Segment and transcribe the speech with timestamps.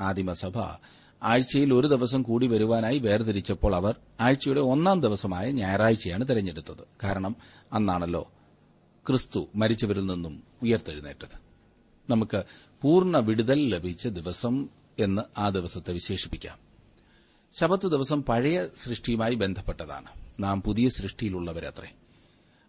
[0.00, 0.58] ആദിമസഭ.
[1.22, 6.84] ആഴ്ചയിൽ ഒരു ദിവസം കൂടി വരുവാനായി വേർതിരിച്ചപ്പോൾ അവർ ആഴ്ചയുടെ ഒന്നാം ദിവസമായ ഞായറാഴ്ചയാണ് തെരഞ്ഞെടുത്തത്.
[7.04, 7.36] കാരണം
[7.72, 8.32] അന്നാണല്ലോ
[9.08, 11.40] ക്രിസ്തു മരിച്ചവരിൽ നിന്നും ഉയർത്തെഴുന്നേറ്റത്.
[12.10, 12.42] നമുക്ക്
[12.82, 14.68] പൂർണ വിടുതൽ ലഭിച്ച ദിവസം
[14.98, 16.58] എന്ന് ആ ദിവസത്തെ വിശേഷിപ്പിക്കാം.
[17.60, 20.06] ശബത്ത് ദിവസം പഴയ സൃഷ്ടിയുമായി ബന്ധപ്പെട്ടതാണ്.
[20.40, 21.92] നാം പുതിയ സൃഷ്ടിയിലുള്ളവരത്രേ.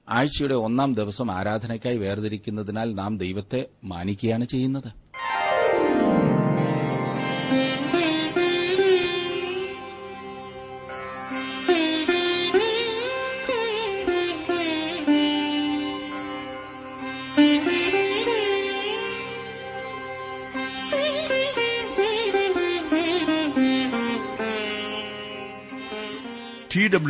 [0.10, 5.05] ആഴ്ചയുടെ ഒന്നാം ദിവസം ആരാധനയ്ക്കായി വേർതിരിക്കുന്നതിനാൽ നാം ദൈവത്തെ മാനിക്കുകയാണ് ചെയ്യുന്നത്.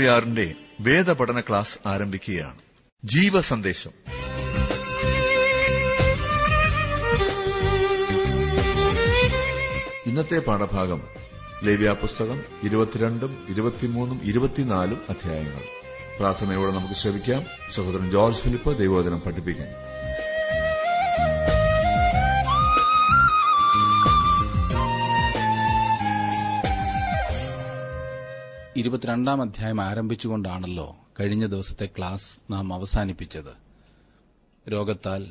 [0.08, 2.58] ആറിന്റെ വേദപഠന ക്ലാസ് ആരംഭിക്കുകയാണ്.
[3.04, 3.92] ജീവസന്ദേശം.
[10.06, 11.02] ഇന്നത്തെ പാഠഭാഗം
[11.64, 15.62] ലേവ്യ പുസ്തകം ഇരുപത്തിരണ്ടും ഇരുപത്തിമൂന്നും ഇരുപത്തിനാലും അധ്യായങ്ങൾ.
[16.20, 19.68] പ്രാർത്ഥനയോടെ നമുക്ക് ശ്രമിക്കാം സഹോദരൻ ജോർജ് ഫിലിപ്പ് ദൈവോദനം പഠിപ്പിക്കാൻ.
[28.78, 33.54] ഇരുപത്തിരണ്ടാം അധ്യായം ആരംഭിച്ചുകൊണ്ടാണല്ലോ കഴിഞ്ഞ ദിവസത്തെ ക്ലാസ് നാം അവസാനിപ്പിച്ചത്.
[34.72, 35.28] രോഗത്താൽ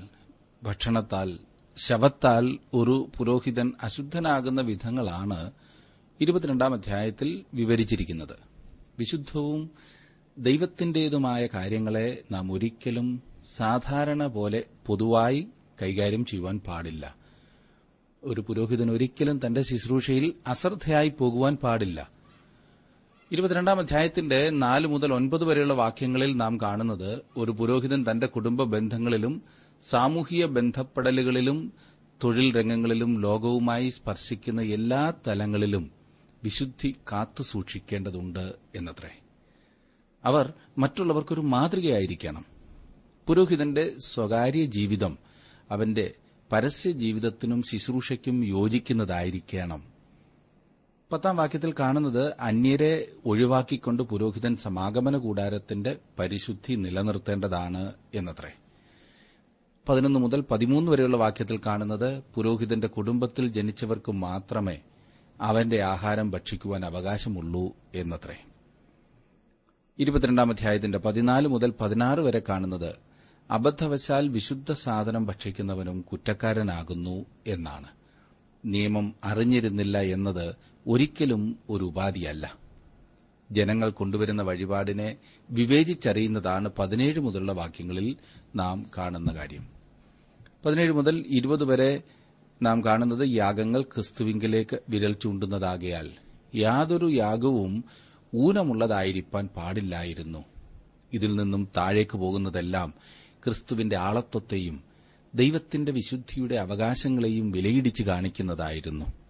[0.63, 1.39] ഭക്ഷണത്താൽ
[1.77, 5.51] ശവത്താൽ ഒരു പുരോഹിതൻ അശുദ്ധനാകുന്ന വിധങ്ങളാണ്
[6.21, 8.37] ഇരുപത്തിരണ്ടാം അധ്യായത്തിൽ വിവരിച്ചിരിക്കുന്നത്.
[8.99, 9.71] വിശുദ്ധവും
[10.39, 13.23] ദൈവത്തിന്റേതുമായ കാര്യങ്ങളെ നാം ഒരിക്കലും
[13.57, 15.47] സാധാരണ പോലെ പൊതുവായി
[15.83, 17.15] കൈകാര്യം ചെയ്യുവാൻ പാടില്ല.
[18.25, 22.14] ഒരു പുരോഹിതൻ ഒരിക്കലും തന്റെ ശുശ്രൂഷയിൽ അശ്രദ്ധയായി പോകുവാൻ പാടില്ല.
[23.33, 29.43] ഇരുപത്തിരണ്ടാം അധ്യായത്തിന്റെ നാല് മുതൽ ഒൻപത് വരെയുള്ള വാക്യങ്ങളിൽ നാം കാണുന്നത് ഒരു പുരോഹിതൻ തന്റെ കുടുംബ ബന്ധങ്ങളിലും
[29.91, 31.73] സാമൂഹിക ബന്ധപ്പെടലുകളിലും
[32.25, 35.91] തൊഴിൽ രംഗങ്ങളിലും ലോകവുമായി സ്പർശിക്കുന്ന എല്ലാ തലങ്ങളിലും
[36.45, 39.21] വിശുദ്ധി കാത്തുസൂക്ഷിക്കേണ്ടതുണ്ട് എന്നത്രേ.
[40.25, 42.45] അവർ മറ്റുള്ളവർക്കൊരു മാതൃകയായിരിക്കണം.
[43.27, 45.19] പുരോഹിതന്റെ സ്വകാര്യ ജീവിതം
[45.71, 46.15] അവന്റെ
[46.53, 49.94] പരസ്യ ജീവിതത്തിനും ശുശ്രൂഷയ്ക്കും യോജിക്കുന്നതായിരിക്കണം.
[51.13, 58.53] പത്താം വാക്യത്തിൽ കാണുന്നത് അന്യരെ ഒഴിവാക്കിക്കൊണ്ട് പുരോഹിതൻ സമാഗമന കൂടാരത്തിന്റെ പരിശുദ്ധി നിലനിർത്തേണ്ടതാണ് എന്നത്രേ.
[59.89, 64.81] പതിനൊന്ന് മുതൽ പതിമൂന്ന് വരെയുള്ള വാക്യത്തിൽ കാണുന്നത് പുരോഹിതന്റെ കുടുംബത്തിൽ ജനിച്ചവർക്ക് മാത്രമേ
[65.41, 68.37] അവന്റെ ആഹാരം ഭക്ഷിക്കുവാൻ അവകാശമുള്ളൂ എന്നത്രേ.
[69.99, 72.97] ഇരുപത്തിരണ്ടാം അധ്യായത്തിന്റെ പതിനാല് മുതൽ പതിനാറ് വരെ കാണുന്നത്
[73.51, 77.87] അബദ്ധവശാൽ വിശുദ്ധ സാധനം ഭക്ഷിക്കുന്നവനും കുറ്റക്കാരനാകുന്നു എന്നാണ്.
[78.65, 82.59] നിയമം അറിഞ്ഞിരുന്നില്ല എന്നത് ഒരിക്കലും ഒരു ഉപാധിയല്ല.
[83.53, 85.17] ജനങ്ങൾ കൊണ്ടുവരുന്ന വഴിപാടിനെ
[85.51, 88.17] വിവേചിച്ചറിയുന്നതാണ് പതിനേഴ് മുതലുള്ള വാക്യങ്ങളിൽ
[88.57, 89.67] നാം കാണുന്ന കാര്യം.
[90.65, 92.03] പതിനേഴ് മുതൽ ഇരുപത് വരെ
[92.63, 96.11] നാം കാണുന്നത് യാഗങ്ങൾ ക്രിസ്തുവിങ്കിലേക്ക് വിരൽ ചൂണ്ടുന്നതാകയാൽ
[96.55, 97.85] യാതൊരു യാഗവും
[98.35, 100.45] ഊനമുള്ളതായിരിക്കാൻ പാടില്ലായിരുന്നു.
[101.13, 102.95] ഇതിൽ നിന്നും താഴേക്ക് പോകുന്നതെല്ലാം
[103.45, 104.83] ക്രിസ്തുവിന്റെ ആളത്വത്തെയും
[105.35, 109.24] ദൈവത്തിന്റെ വിശുദ്ധിയുടെ അവകാശങ്ങളെയും വിലയിടിച്ച് കാണിക്കുന്നതായിരുന്നു.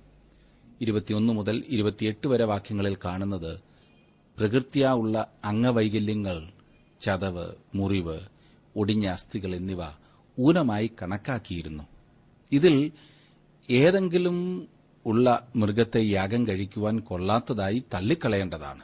[0.84, 3.61] ഇരുപത്തിയൊന്ന് മുതൽ ഇരുപത്തിയെട്ട് വരെ വാക്യങ്ങളിൽ കാണുന്നത്
[4.39, 6.49] പ്രകൃത്യാ ഉള്ള അംഗവൈകല്യങ്ങൾ
[7.00, 8.21] ചതവ് മുറിവ്
[8.77, 9.78] ഒടിഞ്ഞ അസ്ഥികൾ എന്നിവ
[10.39, 11.83] ഊനമായി കണക്കാക്കിയിരുന്നു.
[12.53, 12.93] ഇതിൽ
[13.71, 14.69] ഏതെങ്കിലും
[15.06, 18.83] ഉള്ള മൃഗത്തെ യാഗം കഴിക്കുവാൻ കൊള്ളാത്തതായി തള്ളിക്കളയേണ്ടതാണ്.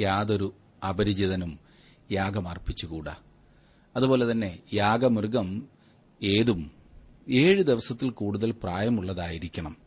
[0.00, 0.52] യാതൊരു
[0.88, 1.58] അപരിചിതനും
[2.12, 3.16] യാഗം അർപ്പിച്ചുകൂടാ.
[3.96, 5.62] അതുപോലെ തന്നെ യാഗമൃഗം
[6.22, 6.70] ഏതും
[7.30, 9.81] ഏഴ് ദിവസത്തിൽ കൂടുതൽ പ്രായമുള്ളതായിരിക്കണം.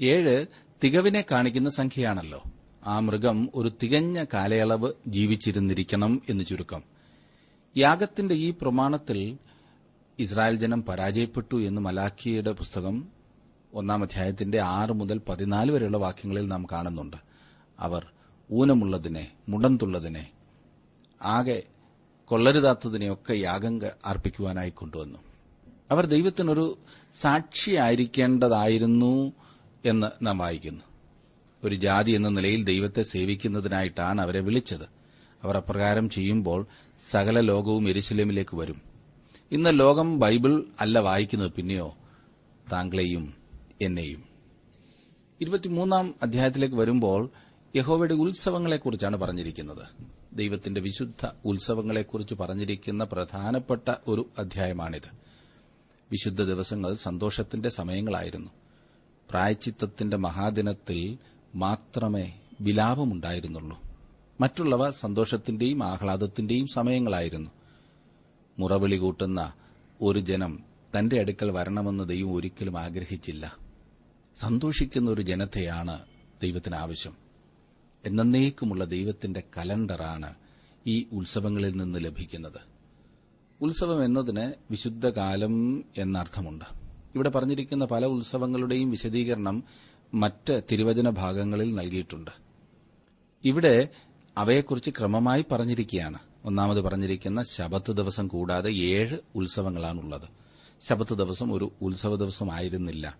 [0.00, 0.46] ഏഴ്
[0.84, 2.42] തികവിനെ കാണിക്കുന്ന സംഖ്യയാണല്ലോ.
[2.86, 6.82] ആ മൃഗം ഒരു തികഞ്ഞ കാലയളവ് ജീവിച്ചിരുന്നിരിക്കണം എന്ന് ചുരുക്കം.
[7.76, 9.38] യാഗത്തിന്റെ ഈ പ്രമാണത്തിൽ
[10.18, 13.08] ഇസ്രായേൽ ജനം പരാജയപ്പെട്ടു എന്ന് മലാഖിയുടെ പുസ്തകം
[13.74, 17.16] ഒന്നാം അധ്യായത്തിന്റെ ആറ് മുതൽ പതിനാല് വരെയുള്ള വാക്യങ്ങളിൽ നാം കാണുന്നുണ്ട്.
[17.80, 18.06] അവർ
[18.50, 20.30] ഊനമുള്ളതിനെ മുടന്തുള്ളതിനെ
[21.22, 21.62] ആകെ
[22.24, 25.18] കൊള്ളരുതാത്തതിനെയൊക്കെ യാഗം അർപ്പിക്കുവാനായി കൊണ്ടുവന്നു.
[25.90, 26.78] അവർ ദൈവത്തിനൊരു
[27.12, 29.32] സാക്ഷിയായിരിക്കേണ്ടതായിരുന്നു
[29.84, 30.84] എന്ന് നാം വായിക്കുന്നു.
[31.64, 35.00] ഒരു ജാതി എന്ന നിലയിൽ ദൈവത്തെ സേവിക്കുന്നതിനായിട്ടാണ് അവരെ വിളിച്ചത്.
[35.42, 36.66] അവർ അപ്രകാരം ചെയ്യുമ്പോൾ
[36.98, 38.82] സകല ലോകവും എരുശലേമിലേക്ക് വരും.
[39.52, 41.96] ഇന്ന് ലോകം ബൈബിൾ അല്ല വായിക്കുന്നത് പിന്നെയോ?
[42.72, 43.34] താങ്കളെയും
[43.80, 44.24] എന്നെയും.
[45.40, 47.30] ഇരുപത്തിമൂന്നാം അധ്യായത്തിലേക്ക് വരുമ്പോൾ
[47.76, 49.86] യഹോവയുടെ ഉത്സവങ്ങളെക്കുറിച്ചാണ് പറഞ്ഞിരിക്കുന്നത്.
[50.32, 55.10] ദൈവത്തിന്റെ വിശുദ്ധ ഉത്സവങ്ങളെക്കുറിച്ച് പറഞ്ഞിരിക്കുന്ന പ്രധാനപ്പെട്ട ഒരു അധ്യായമാണിത്.
[56.12, 58.50] വിശുദ്ധ ദിവസങ്ങൾ സന്തോഷത്തിന്റെ സമയങ്ങളായിരുന്നു.
[59.30, 61.18] പ്രായച്ചിത്തത്തിന്റെ മഹാദിനത്തിൽ
[61.54, 63.82] മാത്രമേ വിലാപമുണ്ടായിരുന്നുള്ളൂ.
[64.40, 67.50] മറ്റുള്ളവ സന്തോഷത്തിന്റെയും ആഹ്ലാദത്തിന്റെയും സമയങ്ങളായിരുന്നു.
[68.58, 69.52] മുറവിളി കൂട്ടുന്ന
[70.00, 70.64] ഒരു ജനം
[70.98, 73.56] തന്റെ അടുക്കൽ വരണമെന്ന് ദൈവം ഒരിക്കലും ആഗ്രഹിച്ചില്ല.
[74.34, 76.00] സന്തോഷിക്കുന്ന ഒരു ജനതയാണ്
[76.42, 77.16] ദൈവത്തിന് ആവശ്യം.
[78.04, 80.34] എന്നേക്കുമുള്ള ദൈവത്തിന്റെ കലണ്ടറാണ്
[80.86, 82.60] ഈ ഉത്സവങ്ങളിൽ നിന്ന് ലഭിക്കുന്നത്.
[83.60, 86.79] ഉത്സവം എന്നതിന് വിശുദ്ധകാലം എന്നർത്ഥമുണ്ട്.
[87.14, 89.64] ഇവിടെ പറഞ്ഞിരിക്കുന്ന പല ഉത്സവങ്ങളുടെയും വിശദീകരണം
[90.14, 92.30] മറ്റ് തിരുവചന ഭാഗങ്ങളിൽ നൽകിയിട്ടുണ്ട്.
[93.44, 93.88] ഇവിടെ
[94.38, 96.18] അവയെക്കുറിച്ച് ക്രമമായി പറഞ്ഞിരിക്കുകയാണ്.
[96.44, 100.28] ഒന്നാമത് പറഞ്ഞിരിക്കുന്ന ശബത്ത് ദിവസം കൂടാതെ ഏഴ് ഉത്സവങ്ങളാണുള്ളത്.
[100.80, 103.18] ശബത്ത് ദിവസം ഒരു ഉത്സവ ദിവസമായിരുന്നില്ല.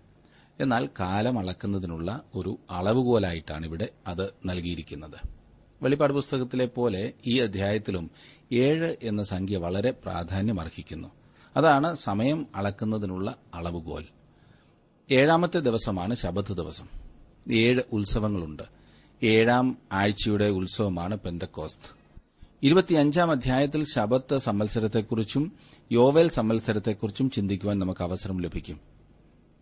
[0.60, 5.28] എന്നാൽ കാലം അളക്കുന്നതിനുള്ള ഒരു അളവുകോലായിട്ടാണ് ഇവിടെ അത് നൽകിയിരിക്കുന്നത്.
[5.82, 8.10] വെളിപ്പാട് പുസ്തകത്തിലെ പോലെ ഈ അധ്യായത്തിലും
[8.52, 11.19] ഏഴ് എന്ന സംഖ്യ വളരെ പ്രാധാന്യമർഹിക്കുന്നു.
[11.56, 14.04] അതാണ് സമയം അളക്കുന്നതിനുള്ള അളവുകോൽ.
[15.12, 16.86] ഏഴാമത്തെ ദിവസമാണ് ശബത്ത് ദിവസം.
[17.54, 18.62] ഏഴ് ഉത്സവങ്ങളുണ്ട്.
[19.22, 22.00] ഏഴാം ആഴ്ചയുടെ ഉത്സവമാണ് പെന്തക്കോസ്ത്.
[22.62, 25.52] ഇരുപത്തിയഞ്ചാം അധ്യായത്തിൽ ശബത്ത് സമ്മത്സരത്തെക്കുറിച്ചും
[25.92, 28.80] യോവേൽ സമ്മത്സരത്തെക്കുറിച്ചും ചിന്തിക്കുവാൻ നമുക്ക് അവസരം ലഭിക്കും.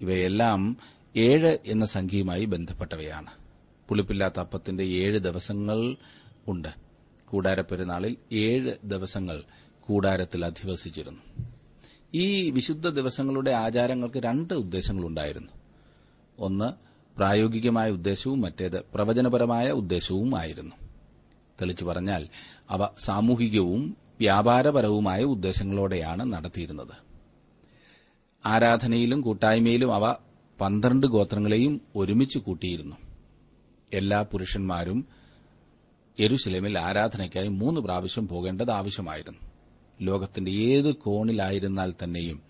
[0.00, 0.76] ഇവയെല്ലാം
[1.16, 3.30] ഏഴ് എന്ന സംഖ്യയുമായി ബന്ധപ്പെട്ടവയാണ്.
[3.88, 5.96] പുളിപ്പില്ലാത്ത അപ്പത്തിന്റെ ഏഴ് ദിവസങ്ങൾ
[6.48, 6.68] ഉണ്ട്.
[7.26, 9.42] കൂടാരപ്പെരുന്നാളിൽ ഏഴ് ദിവസങ്ങൾ
[9.80, 11.44] കൂടാരത്തിൽ അധിവസിച്ചിരുന്നു.
[12.14, 15.48] ഈ വിശുദ്ധ ദിവസങ്ങളുടെ ആചാരങ്ങൾക്ക് രണ്ട് ഉദ്ദേശങ്ങളുണ്ടായിരുന്നു.
[16.38, 16.72] ഒന്ന്
[17.16, 20.76] പ്രായോഗികമായ ഉദ്ദേശവും മറ്റേത് പ്രവചനപരമായ ഉദ്ദേശവും ആയിരുന്നു.
[21.60, 22.28] തെളിച്ചു പറഞ്ഞാൽ
[22.70, 27.08] അവ സാമൂഹികവും വ്യാപാരപരവുമായ ഉദ്ദേശങ്ങളോടെയാണ് നടത്തിയിരുന്നത്.
[28.46, 30.14] ആരാധനയിലും കൂട്ടായ്മയിലും അവ
[30.60, 32.96] പന്ത്രണ്ട് ഗോത്രങ്ങളെയും ഒരുമിച്ച് കൂട്ടിയിരുന്നു.
[33.92, 35.06] എല്ലാ പുരുഷന്മാരും
[36.20, 39.47] യെരുശലേമിൽ ആരാധനയ്ക്കായി മൂന്ന് പ്രാവശ്യം പോകേണ്ടത് ആവശ്യമായിരുന്നു.
[40.00, 42.42] ലോകത്തിന്റെ ഏത് കോണിലായിരുന്നാൽ തന്നെയും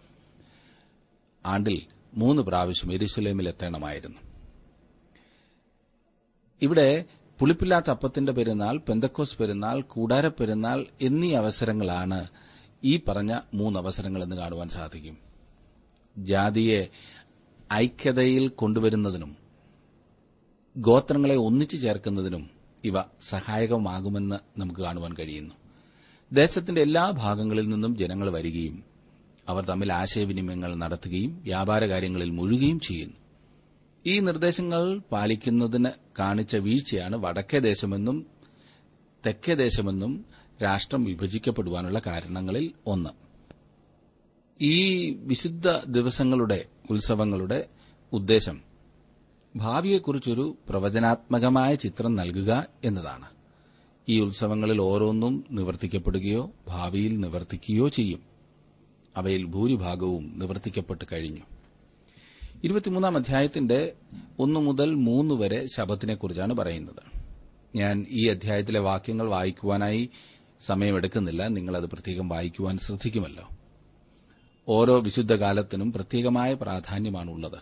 [1.45, 1.81] ആണ്ടിൽ
[2.15, 4.19] മൂന്ന് പ്രാവശ്യം എരുസലേമിൽ എത്തണമായിരുന്നു
[6.63, 7.05] ഇവിടെ
[7.39, 12.29] പുളിപ്പില്ലാത്ത അപ്പത്തിന്റെ പെരുന്നാൾ പെന്തക്കോസ് പെരുന്നാൾ കൂടാര പെരുന്നാൾ എന്നീ അവസരങ്ങളാണ്
[12.85, 15.19] ഈ പറഞ്ഞ മൂന്ന് അവസരങ്ങൾ എന്ന് കാണുവാൻ സാധിക്കും.
[16.19, 16.91] ജാതിയെ
[17.73, 19.37] ഐക്യതയിൽ കൊണ്ടുവരുന്നതിനും
[20.77, 22.51] ഗോത്രങ്ങളെ ഒന്നിച്ചു ചേർക്കുന്നതിനും
[22.85, 25.55] ഇവ സഹായകമാകുമെന്ന് നമുക്ക് കാണുവാൻ കഴിയുന്നു.
[26.33, 28.85] ദേശത്തിന്റെ എല്ലാ ഭാഗങ്ങളിൽ നിന്നും ജനങ്ങൾ വരികയും
[29.49, 33.15] അവർ തമ്മിൽ ആശയവിനിമയങ്ങൾ നടത്തുകയും വ്യാപാര കാര്യങ്ങളിൽ മുഴുകുകയും ചെയ്യുന്നു.
[34.07, 35.89] ഈ നിർദ്ദേശങ്ങൾ പാലിക്കുന്നതിന്
[36.19, 38.27] കാണിച്ച വീഴ്ചയാണ് വടക്കേ ദേശമെന്നും
[39.27, 40.25] തെക്കേ ദേശമെന്നും
[40.63, 43.11] രാഷ്ട്രം വിഭജിക്കപ്പെടുവാനുള്ള കാരണങ്ങളിൽ ഒന്ന്.
[44.63, 47.69] ഈ വിശുദ്ധ ദിവസങ്ങളുടെ ഉത്സവങ്ങളുടെ
[48.13, 48.61] ഉദ്ദേശം
[49.57, 53.38] ഭാവിയെക്കുറിച്ചൊരു പ്രവചനാത്മകമായ ചിത്രം നൽകുക എന്നതാണ്.
[54.09, 58.21] ഈ ഉത്സവങ്ങളിൽ ഓരോന്നും നിവർത്തിക്കപ്പെടുകയോ ഭാവിയിൽ നിവർത്തിക്കുകയോ ചെയ്യും.
[59.17, 61.41] അവയിൽ ഭൂരിഭാഗവും നിവർത്തിക്കപ്പെട്ട് കഴിഞ്ഞു.
[62.65, 63.93] ഇരുപത്തിമൂന്നാം അധ്യായത്തിന്റെ
[64.39, 67.19] ഒന്നു മുതൽ മൂന്ന് വരെ ശബത്തിനെക്കുറിച്ചാണ് പറയുന്നത്.
[67.77, 70.11] ഞാൻ ഈ അധ്യായത്തിലെ വാക്യങ്ങൾ വായിക്കുവാനായി
[70.61, 71.47] സമയമെടുക്കുന്നില്ല.
[71.47, 73.49] നിങ്ങളത് പ്രത്യേകം വായിക്കുവാൻ ശ്രദ്ധിക്കുമല്ലോ.
[74.69, 77.59] ഓരോ വിശുദ്ധകാലത്തിനും പ്രത്യേകമായ പ്രാധാന്യമാണുള്ളത്.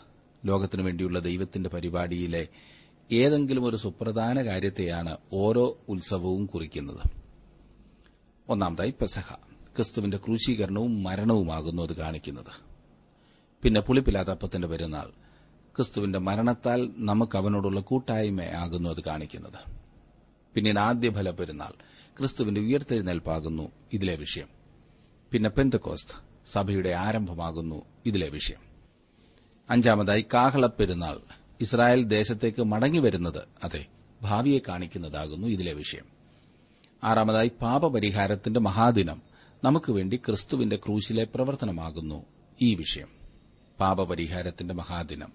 [0.47, 2.49] ലോകത്തിനു വേണ്ടിയുള്ള ദൈവത്തിന്റെ പരിപാടിയിലെ
[3.13, 7.01] ഏതെങ്കിലും ഒരു സുപ്രധാന കാര്യത്തെയാണ് ഓരോ ഉത്സവവും കുറിക്കുന്നത്.
[8.49, 9.35] ഒന്നാമതായി പെസഹ.
[9.77, 12.67] ക്രിസ്തുവിന്റെ ക്രൂശീകരണവും മരണവുമാകുന്നു അത് കാണിക്കുന്നത്.
[13.63, 15.11] പിന്നെ പുളിപ്പില്ലാത്ത അപ്പത്തിന്റെ പെരുന്നാൾ.
[15.77, 19.73] ക്രിസ്തുവിന്റെ മരണത്താൽ നമുക്ക് അവനോടുള്ള കൂട്ടായ്മയാകുന്നു അത് കാണിക്കുന്നത്.
[20.55, 21.73] പിന്നീട് ആദ്യഫല പെരുന്നാൾ.
[22.19, 24.49] ക്രിസ്തുവിന്റെ ഉയർത്തെഴുന്നേൽപ്പാകുന്നു ഇതിലെ വിഷയം.
[25.31, 26.27] പിന്നെ പെന്തക്കോസ്ത്.
[26.47, 28.61] സഭയുടെ ആരംഭമാകുന്നു ഇതിലെ വിഷയം.
[29.71, 31.46] അഞ്ചാമതായി കാഹളപ്പെരുന്നാൾ.
[31.61, 33.87] ഇസ്രായേൽ ദേശത്തേക്ക് മടങ്ങിവരുന്നത് അതെ
[34.23, 36.05] ഭാവിയെ കാണിക്കുന്നതാകുന്നു ഇതിലെ വിഷയം.
[37.05, 39.23] ആറാമതായി പാപപരിഹാരത്തിന്റെ മഹാദിനം
[39.65, 42.25] നമുക്ക് വേണ്ടി ക്രിസ്തുവിന്റെ ക്രൂശിലെ പ്രവർത്തനമാകുന്നു
[42.63, 43.09] ഈ വിഷയം.
[43.81, 45.33] പാപപരിഹാരത്തിന്റെ മഹാദിനം.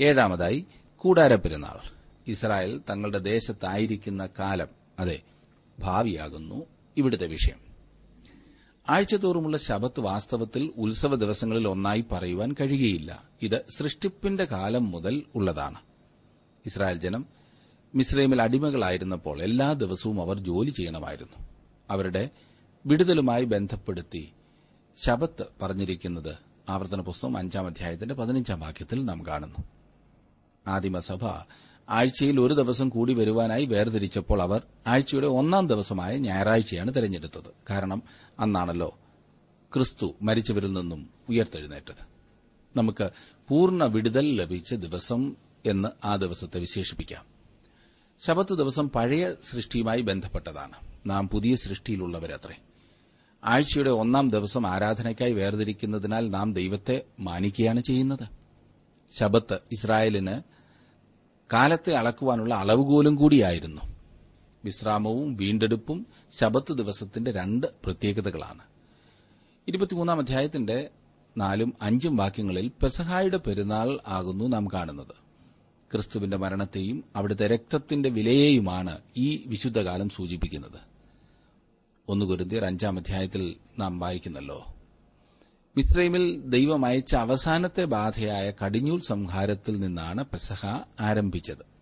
[0.00, 1.90] ഏഴാമതായി കൂടാരപ്പെരുന്നാൾ.
[2.26, 5.22] ഇസ്രായേൽ തങ്ങളുടെ ദേശത്തായിരിക്കുന്ന കാലം അതെ
[5.78, 7.65] ഭാവിയാകുന്നു ഇവിടുത്തെ വിഷയം.
[8.88, 13.24] ആഴ്ചതോറുമുള്ള ശബത്ത് വാസ്തവത്തിൽ ഉത്സവ ദിവസങ്ങളിൽ ഒന്നായി പറയുവാൻ കഴിയുകയില്ല.
[13.42, 15.78] ഇത് സൃഷ്ടിപ്പിന്റെ കാലം മുതൽ ഉള്ളതാണ്.
[16.66, 17.26] ഇസ്രായേൽ ജനം
[17.94, 21.46] മിസ്രൈമിൽ അടിമകളായിരുന്നപ്പോൾ എല്ലാ ദിവസവും അവർ ജോലി ചെയ്യണമായിരുന്നു.
[21.90, 22.30] അവരുടെ
[22.86, 24.32] വിടുതലുമായി ബന്ധപ്പെടുത്തി
[25.04, 26.38] ശബത്ത് പറഞ്ഞിരിക്കുന്നത്
[26.68, 29.64] ആവർത്തന പുസ്തകം അഞ്ചാം അധ്യായത്തിന്റെ പതിനഞ്ചാം വാക്യത്തിൽ നാം കാണുന്നു.
[30.66, 31.26] ആദിമസഭ
[31.88, 37.50] ആഴ്ചയിൽ ഒരു ദിവസം കൂടി വരുവാനായി വേർതിരിച്ചപ്പോൾ അവർ ആഴ്ചയുടെ ഒന്നാം ദിവസമായ ഞായറാഴ്ചയാണ് തെരഞ്ഞെടുത്തത്.
[37.70, 38.02] കാരണം
[38.38, 38.98] അന്നാണല്ലോ
[39.74, 42.16] ക്രിസ്തു മരിച്ചവരിൽ നിന്നും ഉയർത്തെഴുന്നേറ്റത്.
[42.76, 43.10] നമുക്ക്
[43.48, 47.24] പൂർണ വിടുതൽ ലഭിച്ച ദിവസം എന്ന് ആ ദിവസത്തെ വിശേഷിപ്പിക്കാം.
[48.26, 50.76] ശബത്ത് ദിവസം പഴയ സൃഷ്ടിയുമായി ബന്ധപ്പെട്ടതാണ്.
[51.06, 52.54] നാം പുതിയ സൃഷ്ടിയിലുള്ളവരത്രേ.
[53.44, 58.28] ആഴ്ചയുടെ ഒന്നാം ദിവസം ആരാധനയ്ക്കായി വേർതിരിക്കുന്നതിനാൽ നാം ദൈവത്തെ മാനിക്കുകയാണ് ചെയ്യുന്നത്.
[59.20, 60.42] ശബത്ത് ഇസ്രായേലിന്
[61.52, 63.95] കാലത്തെ അളക്കുവാനുള്ള അളവുകോലും കൂടിയായിരുന്നു.
[64.66, 66.06] വിശ്രാമവും വീണ്ടെടുപ്പും
[66.40, 68.62] ശബത്ത് ദിവസത്തിന്റെ രണ്ട് പ്രത്യേകതകളാണ്.
[69.68, 70.90] ഇരുപത്തിമൂന്നാം അധ്യായത്തിന്റെ
[71.36, 75.26] നാലും അഞ്ചും വാക്യങ്ങളിൽ പെസഹായുടെ പെരുന്നാൾ ആകുന്നു നാം കാണുന്നത്.
[75.92, 80.80] ക്രിസ്തുവിന്റെ മരണത്തെയും അവിടുത്തെ രക്തത്തിന്റെ വിലയെയുമാണ് ഈ വിശുദ്ധകാലം സൂചിപ്പിക്കുന്നത്.
[82.08, 84.66] ഒന്ന് കുരുന്തിയർ അഞ്ചാം അധ്യായത്തിൽ നാം വായിക്കുന്നല്ലോ.
[85.76, 90.66] മിസ്രൈമിൽ ദൈവം അയച്ച അവസാനത്തെ ബാധയായ കടിഞ്ഞൂൽ സംഹാരത്തിൽ നിന്നാണ് പെസഹ
[91.00, 91.75] ആരംഭിച്ചത്.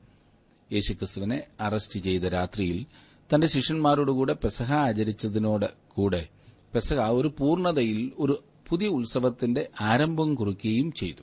[0.75, 2.87] യേശുക്രിസ്തുവിനെ അറസ്റ്റ് ചെയ്ത രാത്രിയിൽ
[3.35, 6.28] തന്റെ ശിഷ്യന്മാരോടുകൂടെ പെസഹ ആചരിച്ചതിനോട് കൂടെ
[6.75, 11.23] പെസഹ ഒരു പൂർണതയിൽ ഒരു പുതിയ ഉത്സവത്തിന്റെ ആരംഭം കുറിക്കുകയും ചെയ്തു.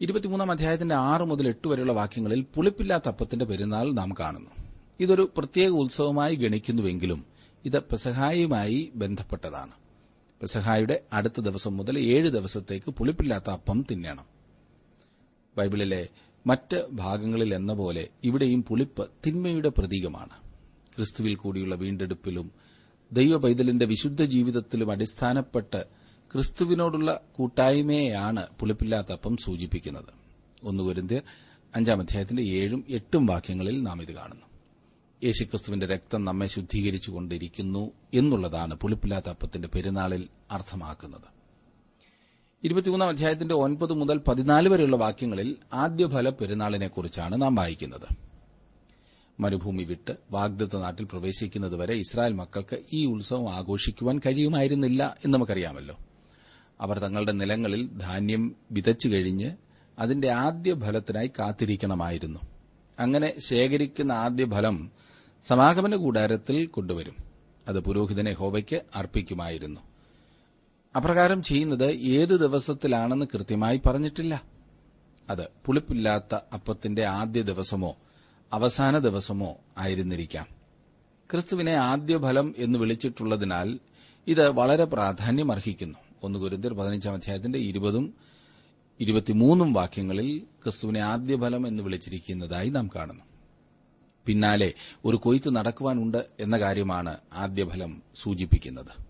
[0.00, 4.50] ഇരുപത്തിമൂന്നാം അധ്യായത്തിന്റെ ആറ് മുതൽ എട്ട് വരെയുള്ള വാക്യങ്ങളിൽ പുളിപ്പില്ലാത്ത അപ്പത്തിന്റെ പെരുന്നാൾ നാം കാണുന്നു.
[5.00, 7.24] ഇതൊരു പ്രത്യേക ഉത്സവമായി ഗണിക്കുന്നുവെങ്കിലും
[7.64, 9.72] ഇത് പെസഹായുമായി ബന്ധപ്പെട്ടതാണ്.
[10.40, 14.24] പെസഹായുടെ അടുത്ത ദിവസം മുതൽ ഏഴ് ദിവസത്തേക്ക് പുളിപ്പില്ലാത്ത അപ്പം തിന്നണം.
[15.56, 16.08] ബൈബിളിലെ
[16.46, 20.30] മറ്റ് ഭാഗങ്ങളിൽ എന്ന പോലെ ഇവിടെയും പുളിപ്പ് തിന്മയുടെ പ്രതീകമാണ്.
[20.96, 22.50] ക്രിസ്തുവിൽ കൂടിയുള്ള വീണ്ടെടുപ്പിലും
[23.12, 25.84] ദൈവ പൈതലിന്റെ വിശുദ്ധ ജീവിതത്തിലും അടിസ്ഥാനപ്പെട്ട്
[26.32, 30.24] ക്രിസ്തുവിനോടുള്ള കൂട്ടായ്മയെയാണ് പുളിപ്പില്ലാത്ത അപ്പം സൂചിപ്പിക്കുന്നത്.
[30.62, 31.22] ഒന്ന് കുരിന്തിയർ
[31.76, 34.46] അഞ്ചാം അധ്യായത്തിന്റെ ഏഴും എട്ടും വാക്യങ്ങളിൽ നാം ഇത് കാണുന്നു.
[35.24, 41.33] യേശുക്രിസ്തുവിന്റെ രക്തം നമ്മെ ശുദ്ധീകരിച്ചുകൊണ്ടിരിക്കുന്നു എന്നുള്ളതാണ് പുളിപ്പില്ലാത്ത അപ്പത്തിന്റെ പെരുന്നാളിൽ അർത്ഥമാക്കുന്നത്.
[42.64, 48.16] ഇരുപത്തിമൂന്നാം അധ്യായത്തിന്റെ ഒൻപത് മുതൽ പതിനാല് വരെയുള്ള വാക്യങ്ങളിൽ ആദ്യഫല പെരുന്നാളിനെക്കുറിച്ചാണ് നാം വായിക്കുന്നത്.
[49.40, 55.96] മരുഭൂമി വിട്ട് വാഗ്ദത്ത നാട്ടിൽ പ്രവേശിക്കുന്നതുവരെ ഇസ്രായേൽ മക്കൾക്ക് ഈ ഉത്സവം ആഘോഷിക്കുവാൻ കഴിയുമായിരുന്നില്ല എന്ന് നമുക്കറിയാമല്ലോ.
[56.80, 59.50] അവർ തങ്ങളുടെ നിലങ്ങളിൽ ധാന്യം വിതച്ചു കഴിഞ്ഞ്
[59.98, 62.40] അതിന്റെ ആദ്യ ഫലത്തിനായി കാത്തിരിക്കണമായിരുന്നു.
[62.98, 64.90] അങ്ങനെ ശേഖരിക്കുന്ന ആദ്യ ഫലം
[65.42, 67.16] സമാഗമന കൂടാരത്തിൽ കൊണ്ടുവരും.
[67.68, 69.80] അത് പുരോഹിതനെ ഹോവയ്ക്ക് അർപ്പിക്കുമായിരുന്നു.
[70.96, 74.42] അപ്രകാരം ചെയ്യുന്നത് ഏത് ദിവസത്തിലാണെന്ന് കൃത്യമായി പറഞ്ഞിട്ടില്ല.
[75.30, 77.96] അത് പുളിപ്പില്ലാത്ത അപ്പത്തിന്റെ ആദ്യ ദിവസമോ
[78.52, 80.46] അവസാന ദിവസമോ ആയിരുന്നിരിക്കാം.
[81.30, 83.78] ക്രിസ്തുവിനെ ആദ്യ ഫലം എന്ന് വിളിച്ചിട്ടുള്ളതിനാൽ
[84.26, 88.14] ഇത് വളരെ പ്രാധാന്യം അർഹിക്കുന്നു ഒന്ന് ഗുരുന്തർ പതിനഞ്ചാം അധ്യായത്തിന്റെ ഇരുപതും
[89.00, 93.24] ഇരുപത്തിമൂന്നും വാക്യങ്ങളിൽ ക്രിസ്തുവിനെ ആദ്യ ഫലം എന്ന് വിളിച്ചിരിക്കുന്നതായി നാം കാണുന്നു.
[94.26, 94.74] പിന്നാലെ
[95.04, 99.03] ഒരു കൊയ്ത്ത് നടക്കുവാനുണ്ട് എന്ന കാര്യമാണ് ആദ്യഫലം സൂചിപ്പിക്കുന്നത്.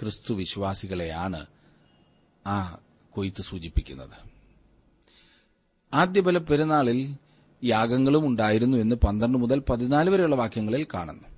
[0.00, 1.46] ക്രിസ്തു വിശ്വാസികളെയാണ്
[2.46, 2.78] ആ
[3.12, 4.30] കൊയ്ത്ത് സൂചിപ്പിക്കുന്നത്.
[5.94, 7.16] ആദ്യബല പെരുന്നാളിൽ
[7.64, 11.28] യാഗങ്ങളും ഉണ്ടായിരുന്നു എന്ന് പന്ത്രണ്ട് മുതൽ പതിനാല് വരെയുള്ള വാക്യങ്ങളിൽ കാണുന്നു.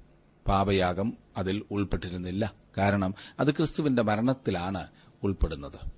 [0.46, 2.54] പാപയാഗം അതിൽ ഉൾപ്പെട്ടിരുന്നില്ല.
[2.78, 4.86] കാരണം അത് ക്രിസ്തുവിന്റെ മരണത്തിലാണ്
[5.22, 5.92] ഉൾപ്പെടുന്നത്.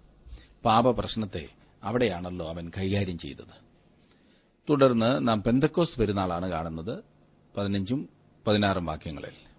[0.65, 1.49] പാപപ്രശ്നത്തെ
[1.83, 3.65] അവിടെയാണല്ലോ അവൻ കൈകാര്യം ചെയ്തത്.
[4.71, 7.05] തുടർന്ന് നാം പെന്തക്കോസ് പെരുന്നാളാണ് കാണുന്നത്
[7.57, 8.09] പതിനഞ്ചും
[8.47, 9.54] പതിനാറും വാക്യങ്ങളിൽ.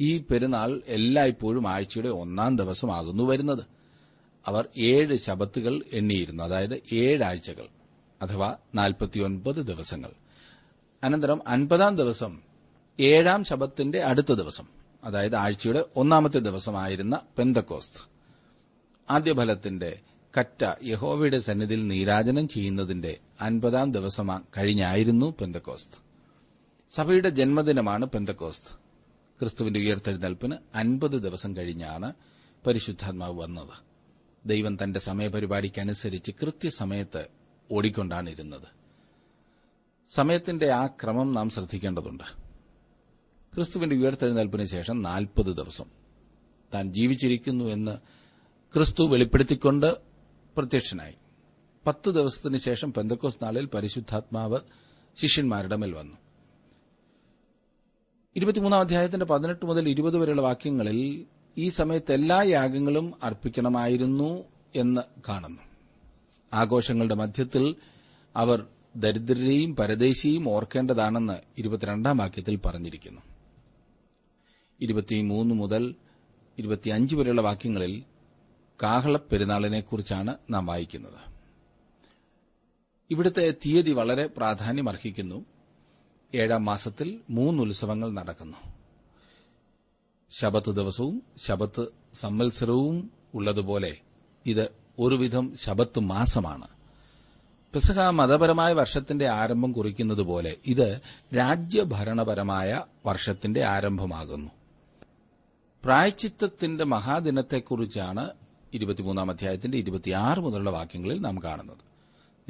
[0.00, 3.64] ഈ പെരുന്നാൾ എല്ലായ്പ്പോഴും ആഴ്ചയുടെ ഒന്നാം ദിവസമാകുന്നു വരുന്നത്.
[4.46, 6.44] അവർ ഏഴ് ശബത്തുകൾ എണ്ണിയിരുന്നു.
[6.44, 7.66] അതായത് ഏഴാഴ്ചകൾ
[8.22, 10.10] അഥവാ നാൽപ്പത്തിയൊൻപത് ദിവസങ്ങൾ.
[11.04, 12.40] അനന്തരം അൻപതാം ദിവസം
[13.00, 14.64] ഏഴാം ശബത്തിന്റെ അടുത്ത ദിവസം
[15.04, 18.08] അതായത് ആഴ്ചയുടെ ഒന്നാമത്തെ ദിവസമായിരുന്ന പെന്തക്കോസ്ത്.
[19.10, 19.98] ആദ്യഫലത്തിന്റെ
[20.40, 26.02] കറ്റ യഹോവയുടെ സന്നിധിയിൽ നീരാജനം ചെയ്യുന്നതിന്റെ അൻപതാം ദിവസം കഴിഞ്ഞായിരുന്നു പെന്തക്കോസ്ത്.
[26.88, 28.79] സഭയുടെ ജന്മദിനമാണ് പെന്തക്കോസ്ത്.
[29.40, 32.12] ക്രിസ്തുവിന്റെ ഉയർത്തെഴുന്നേൽപ്പിന് അൻപത് ദിവസം കഴിഞ്ഞാണ്
[32.66, 33.72] പരിശുദ്ധാത്മാവ് വന്നത്.
[34.46, 37.26] ദൈവം തന്റെ സമയപരിപാടിക്കനുസരിച്ച് കൃത്യസമയത്ത്
[37.72, 38.80] ഓടിക്കൊണ്ടാണിരുന്നത്.
[40.06, 42.22] സമയത്തിന്റെ ആ ക്രമം നാം ശ്രദ്ധിക്കേണ്ടതുണ്ട്.
[43.54, 45.84] ക്രിസ്തുവിന്റെ ഉയർത്തെഴുന്നേൽപ്പിന് ശേഷം നാൽപ്പത് ദിവസം
[46.74, 47.98] താൻ ജീവിച്ചിരിക്കുന്നു എന്ന്
[48.74, 49.96] ക്രിസ്തു വെളിപ്പെടുത്തിക്കൊണ്ട്
[50.56, 51.14] പ്രത്യക്ഷനായി.
[51.86, 54.58] പത്ത് ദിവസത്തിന് ശേഷം പെന്തക്കോസ് നാളിൽ പരിശുദ്ധാത്മാവ്
[55.16, 56.16] ശിഷ്യന്മാരുടെ മേൽ വന്നു.
[58.36, 61.26] ഇരുപത്തിമൂന്നാം അധ്യായത്തിന്റെ പതിനെട്ട് മുതൽ ഇരുപത് വരെയുള്ള വാക്യങ്ങളിൽ
[61.58, 64.44] ഈ സമയത്ത് എല്ലാ യാഗങ്ങളും അർപ്പിക്കണമായിരുന്നു
[64.74, 65.62] എന്ന് കാണുന്നു.
[66.52, 67.74] ആഘോഷങ്ങളുടെ മധ്യത്തിൽ
[68.36, 73.20] അവർ ദരിദ്രരെയും പരദേശിയും ഓർക്കേണ്ടതാണെന്ന് ഇരുപത്തിരണ്ടാം വാക്യത്തിൽ പറഞ്ഞിരിക്കുന്നു.
[74.80, 75.94] ഇരുപത്തിമൂന്ന് മുതൽ
[76.58, 78.02] ഇരുപത്തിയഞ്ച് വരെയുള്ള വാക്യങ്ങളിൽ
[78.82, 81.20] കാഹള പെരുന്നാളിനെക്കുറിച്ചാണ് നാം വായിക്കുന്നത്.
[83.10, 85.44] ഇവിടുത്തെ തീയതി വളരെ പ്രാധാന്യമർഹിക്കുന്നു.
[86.34, 88.56] ഏഴാം മാസത്തിൽ മൂന്ന് ഉത്സവങ്ങൾ നടക്കുന്നു.
[90.30, 93.96] ശബത്ത് ദിവസവും ശബത്ത് സമ്മത്സരവും ഉള്ളതുപോലെ
[94.46, 96.68] ഇത് ഒരുവിധം ശബത്ത് മാസമാണ്.
[97.74, 101.00] പെസഹ മതപരമായ വർഷത്തിന്റെ ആരംഭം കുറിക്കുന്നതുപോലെ ഇത്
[101.36, 104.50] രാജ്യഭരണപരമായ വർഷത്തിന്റെ ആരംഭമാകുന്നു.
[105.84, 108.30] പ്രായച്ചിത്തത്തിന്റെ മഹാദിനത്തെക്കുറിച്ചാണ്
[108.74, 111.89] ഇരുപത്തിമൂന്നാം അധ്യായത്തിന്റെ ഇരുപത്തിയാറ് മുതലുള്ള വാക്യങ്ങളിൽ നാം കാണുന്നത്.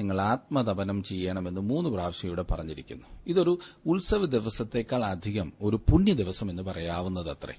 [0.01, 3.07] നിങ്ങൾ ആത്മതപനം ചെയ്യണമെന്ന് മൂന്ന് പ്രാവശ്യം ഇവിടെ പറഞ്ഞിരിക്കുന്നു.
[3.27, 7.55] ഇതൊരു ഉത്സവ ദിവസത്തേക്കാൾ അധികം ഒരു പുണ്യ ദിവസം എന്ന് പറയാവുന്നതത്രേ.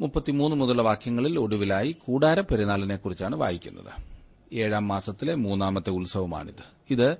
[0.00, 3.92] മുപ്പത്തിമൂന്ന് മുതലുള്ള വാക്യങ്ങളിൽ ഒടുവിലായി കൂടാര പെരുന്നാളിനെക്കുറിച്ചാണ് വായിക്കുന്നത്.
[4.52, 6.64] ഏഴാം മാസത്തിലെ മൂന്നാമത്തെ ഉത്സവമാണിത്.
[6.90, 7.16] ഇത്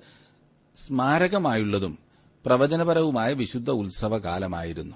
[0.75, 1.97] സ്മാരകമായുള്ളതും
[2.45, 4.95] പ്രവചനപരവുമായ വിശുദ്ധ ഉത്സവകാലമായിരുന്നു.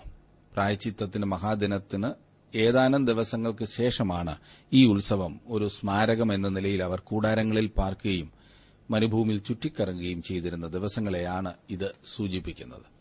[0.53, 2.09] പ്രായച്ചിത്തത്തിന് മഹാദിനത്തിന്
[2.55, 4.35] ഏതാനും ദിവസങ്ങൾക്ക് ശേഷമാണ്
[4.73, 8.44] ഈ ഉത്സവം ഒരു സ്മാരകം എന്ന നിലയിൽ അവർ കൂടാരങ്ങളിൽ പാർക്കുകയും
[8.89, 12.95] മരുഭൂമിയിൽ ചുറ്റിക്കറങ്ങുകയും ചെയ്തിരുന്ന ദിവസങ്ങളെയാണ് ഇത് സൂചിപ്പിക്കുന്നത്.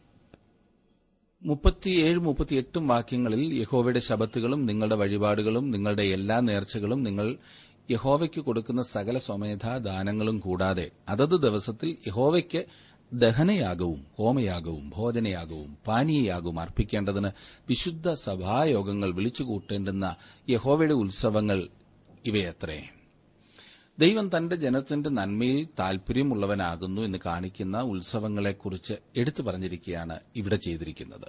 [1.44, 7.36] മുപ്പത്തിയേഴ് മുപ്പത്തിയെട്ടും വാക്യങ്ങളിൽ യഹോവയുടെ ശബത്തുകളും നിങ്ങളുടെ വഴിപാടുകളും നിങ്ങളുടെ എല്ലാ നേർച്ചകളും നിങ്ങൾ
[7.90, 12.64] യഹോവയ്ക്ക് കൊടുക്കുന്ന സകല സ്വമേധാ ദാനങ്ങളും കൂടാതെ അതത് ദിവസത്തിൽ യഹോവയ്ക്ക്
[13.12, 17.28] ദഹനയാഗവും ഹോമയാഗവും ഭോജനയാഗവും പാനീയയാഗവും അർപ്പിക്കേണ്ടതിന്
[17.68, 20.16] വിശുദ്ധ സഭായോഗങ്ങൾ വിളിച്ചുകൂട്ടേണ്ടുന്ന
[20.50, 21.68] യഹോവയുടെ ഉത്സവങ്ങൾ
[22.24, 22.93] ഇവയത്രേ.
[23.98, 31.28] ദൈവം തന്റെ ജനത്തിന്റെ നന്മയിൽ താൽപര്യമുള്ളവനാകുന്നു എന്ന് കാണിക്കുന്ന ഉത്സവങ്ങളെക്കുറിച്ച് എടുത്തു പറഞ്ഞിരിക്കുകയാണ് ഇവിടെ ചെയ്തിരിക്കുന്നത്.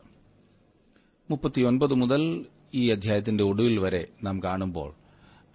[1.29, 4.89] മുപ്പത്തിയൊൻപത് മുതൽ ഈ അധ്യായത്തിന്റെ ഒടുവിൽ വരെ നാം കാണുമ്പോൾ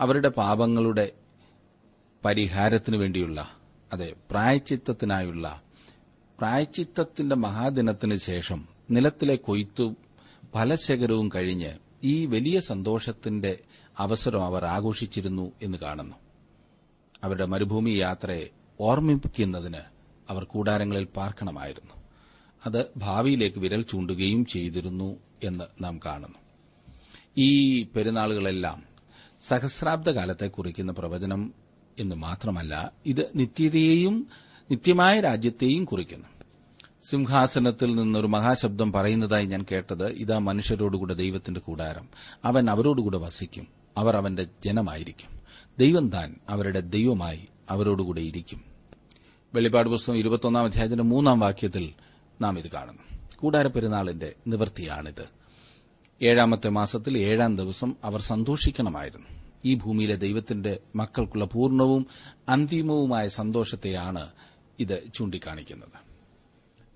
[0.00, 1.12] അവരുടെ പാപങ്ങളുടെ
[2.24, 3.40] പരിഹാരത്തിനു വേണ്ടിയുള്ള
[3.90, 5.62] അതെ പ്രായച്ചിത്തത്തിനായുള്ള
[6.38, 9.96] പ്രായച്ചിത്തത്തിന്റെ മഹാദിനത്തിന് ശേഷം നിലത്തിലെ കൊയ്ത്തും
[10.54, 11.72] ഫലശേഖരവും കഴിഞ്ഞ്
[12.04, 13.58] ഈ വലിയ സന്തോഷത്തിന്റെ
[13.98, 16.16] അവസരം അവർ ആഘോഷിച്ചിരുന്നു എന്ന് കാണുന്നു.
[17.24, 18.48] അവരുടെ മരുഭൂമി യാത്രയെ
[18.80, 19.78] ഓർമ്മിപ്പിക്കുന്നതിന്
[20.28, 21.94] അവർ കൂടാരങ്ങളിൽ പാർക്കണമായിരുന്നു.
[22.66, 26.38] അത് ഭാവിയിലേക്ക് വിരൽ ചൂണ്ടുകയും ചെയ്തിരുന്നു എന്ന് നാം കാണുന്നു.
[27.38, 28.82] ഈ പെരുന്നാളുകളെല്ലാം
[29.38, 31.54] സഹസ്രാബ്ദ കാലത്തെ കുറിക്കുന്ന പ്രവചനം
[31.98, 34.28] എന്ന് മാത്രമല്ല ഇത് നിത്യതയെയും
[34.70, 36.26] നിത്യമായ രാജ്യത്തെയും കുറിക്കുന്നു.
[37.10, 42.08] സിംഹാസനത്തിൽ നിന്നൊരു മഹാശബ്ദം പറയുന്നതായി ഞാൻ കേട്ടത് ഇതാ മനുഷ്യരോടുകൂടെ ദൈവത്തിന്റെ കൂടാരം.
[42.44, 43.66] അവൻ അവരോടുകൂടെ വസിക്കും.
[43.98, 45.39] അവർ അവന്റെ ജനമായിരിക്കും.
[45.80, 48.64] ദൈവം താൻ അവരുടെ ദൈവമായി അവരോടുകൂടെ ഇരിക്കും.
[49.54, 51.92] വെളിപ്പാട് പുസ്തകം ഇരുപത്തൊന്നാം അധ്യായത്തിന്റെ മൂന്നാം വാക്യത്തിൽ
[52.40, 53.18] നാം ഇത് കാണുന്നു.
[53.36, 55.28] കൂടാര പെരുന്നാളിന്റെ നിവൃത്തിയാണിത്
[56.22, 59.26] ഏഴാമത്തെ മാസത്തിൽ ഏഴാം ദിവസം അവർ സന്തോഷിക്കണമായിരുന്നു.
[59.64, 62.06] ഈ ഭൂമിയിലെ ദൈവത്തിന്റെ മക്കൾക്കുള്ള പൂർണവും
[62.48, 64.28] അന്തിമവുമായ സന്തോഷത്തെയാണ്
[64.78, 65.88] ഇത് ചൂണ്ടിക്കാണിക്കുന്നത്.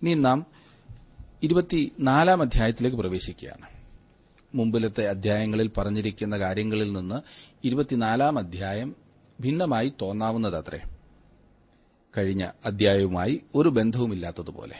[0.02, 0.46] ഇനി നാം
[1.42, 3.73] ഇരുപത്തിനാലാം അധ്യായത്തിലേക്ക് പ്രവേശിക്കുകയാണ്.
[4.54, 7.22] മുമ്പിലത്തെ അധ്യായങ്ങളിൽ പറഞ്ഞിരിക്കുന്ന കാര്യങ്ങളിൽ നിന്ന്
[7.64, 8.96] ഇരുപത്തിനാലാം അധ്യായം
[9.40, 10.80] ഭിന്നമായി തോന്നാവുന്നതത്രേ.
[12.16, 14.74] കഴിഞ്ഞ അധ്യായവുമായി ഒരു ബന്ധവുമില്ലാത്തതുപോലെ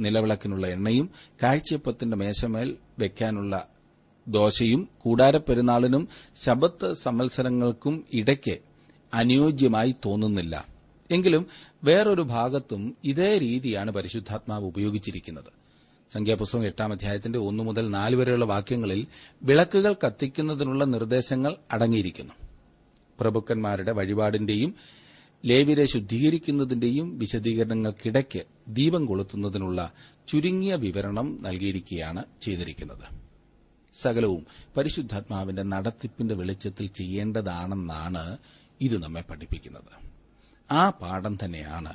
[0.00, 1.10] നിലവിളക്കിനുള്ള എണ്ണയും
[1.42, 3.68] കാഴ്ചയപ്പത്തിന്റെ മേശമേൽ വെക്കാനുള്ള
[4.28, 8.58] ദോശയും കൂടാരപ്പെരുന്നാളിനും ശബത്ത് സംവത്സരങ്ങൾക്കും ഇടയ്ക്ക്
[9.14, 10.66] അനുയോജ്യമായി തോന്നുന്നില്ല.
[11.10, 11.46] എങ്കിലും
[11.84, 15.59] വേറൊരു ഭാഗത്തും ഇതേ രീതിയാണ് പരിശുദ്ധാത്മാവ് ഉപയോഗിച്ചിരിക്കുന്നത്.
[16.12, 19.06] സംഖ്യാപുസ്തകം എട്ടാം അധ്യായത്തിന്റെ ഒന്നു മുതൽ നാല് വരെയുള്ള വാക്യങ്ങളിൽ
[19.42, 22.32] വിളക്കുകൾ കത്തിക്കുന്നതിനുള്ള നിർദ്ദേശങ്ങൾ അടങ്ങിയിരിക്കുന്നു.
[23.20, 24.74] പ്രഭുക്കന്മാരുടെ വഴിപാടിന്റെയും
[25.44, 29.92] ലേവിരെ ശുദ്ധീകരിക്കുന്നതിന്റെയും വിശദീകരണങ്ങൾക്കിടയ്ക്ക് ദീപം കൊളുത്തുന്നതിനുള്ള
[30.28, 33.20] ചുരുങ്ങിയ വിവരണം നൽകിയിരിക്കുകയാണ് ചെയ്തിരിക്കുന്നത്.
[33.92, 34.46] സകലവും
[34.76, 38.38] പരിശുദ്ധാത്മാവിന്റെ നടത്തിപ്പിന്റെ വെളിച്ചത്തിൽ ചെയ്യേണ്ടതാണെന്നാണ്
[38.80, 40.10] ഇത് നമ്മെ പഠിപ്പിക്കുന്നത്.
[40.72, 41.92] ആ പാഠം തന്നെയാണ്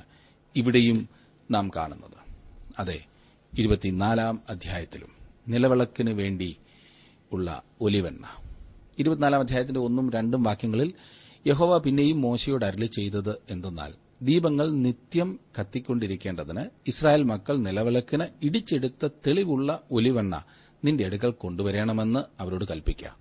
[0.55, 1.09] ഇവിടെയും
[1.51, 2.33] നാം കാണുന്നത്.
[2.79, 3.05] അതെ
[3.57, 5.09] ഇരുപത്തിനാലാം അധ്യായത്തിലും
[5.47, 6.57] നിലവിളക്കിന് വേണ്ടി
[7.31, 8.25] ഉള്ള ഒലിവെണ്ണ.
[8.99, 10.93] ഇരുപത്തിനാലാം അധ്യായത്തിന്റെ ഒന്നും രണ്ടും വാക്യങ്ങളിൽ
[11.47, 20.43] യഹോവ പിന്നെയും മോശയോട് അരളി ചെയ്തത് എന്തെന്നാൽ ദീപങ്ങൾ നിത്യം കത്തിക്കൊണ്ടിരിക്കേണ്ടതിന് ഇസ്രായേൽ മക്കൾ നിലവിളക്കിന് ഇടിച്ചെടുത്ത തെളിവുള്ള ഒലിവെണ്ണ
[20.85, 23.15] നിന്റെ അടുക്കൽ കൊണ്ടുവരണമെന്ന് അവരോട് കൽപ്പിക്കാം.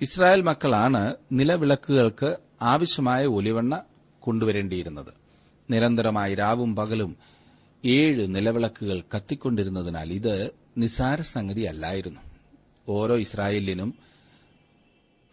[0.00, 3.82] ഇസ്രായേൽ മക്കളാണ് നിലവിളക്കുകൾക്ക് ആവശ്യമായ ഒലിവെണ്ണ
[4.20, 5.12] കൊണ്ടുവരേണ്ടിയിരുന്നത്.
[5.70, 7.16] നിരന്തരമായി രാവും പകലും
[7.84, 12.20] ഏഴ് നിലവിളക്കുകൾ കത്തിക്കൊണ്ടിരുന്നതിനാൽ ഇത് നിസാര സംഗതിയല്ലായിരുന്നു
[12.88, 13.94] ഓരോ ഇസ്രായേലിനും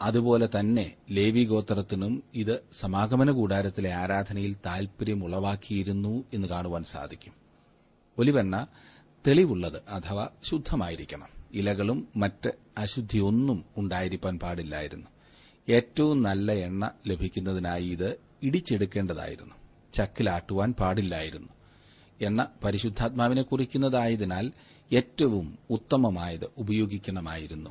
[0.02, 7.34] അതുപോലെ തന്നെ ലേവി ഗോത്രത്തിനും ഇത് സമാഗമന കൂടാരത്തിലെ ആരാധനയിൽ താൽപര്യം ഉളവാക്കിയിരുന്നു എന്ന് കാണുവാൻ സാധിക്കും.
[8.18, 8.68] ഒലിവെണ്ണ
[9.28, 11.28] തെളിവുള്ളത് അഥവാ ശുദ്ധമായിരിക്കണം.
[11.54, 15.08] ഇലകളും മറ്റ് അശുദ്ധിയൊന്നും ഉണ്ടായിരിക്കാൻ പാടില്ലായിരുന്നു.
[15.70, 19.54] ഏറ്റവും നല്ല എണ്ണ ലഭിക്കുന്നതിനായി ഇത് ഇടിച്ചെടുക്കേണ്ടതായിരുന്നു.
[19.94, 21.50] ചക്കിലാട്ടുവാൻ പാടില്ലായിരുന്നു.
[22.22, 24.52] എണ്ണ പരിശുദ്ധാത്മാവിനെ കുറിക്കുന്നതായതിനാൽ
[24.94, 27.70] ഏറ്റവും ഉത്തമമായത് ഉപയോഗിക്കണമായിരുന്നു.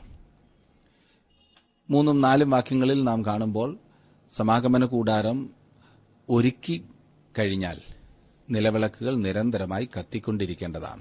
[1.91, 3.79] മൂന്നും നാലും വാക്യങ്ങളിൽ നാം കാണുമ്പോൾ
[4.31, 5.51] സമാഗമന കൂടാരം
[6.29, 6.85] ഒരുക്കി
[7.39, 7.79] കഴിഞ്ഞാൽ
[8.51, 11.01] നിലവിളക്കുകൾ നിരന്തരമായി കത്തിക്കൊണ്ടിരിക്കേണ്ടതാണ്.